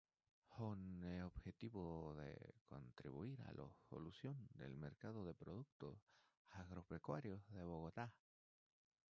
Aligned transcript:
Con 0.57 0.79
objeto 1.21 2.15
de 2.15 2.55
contribuir 2.65 3.39
a 3.43 3.53
la 3.53 3.67
solución 3.87 4.49
del 4.55 4.75
mercado 4.75 5.23
de 5.23 5.35
productos 5.35 5.95
agropecuarios 6.53 7.39
de 7.51 7.63
Bogotá. 7.65 8.11